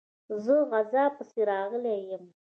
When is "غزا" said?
0.71-1.05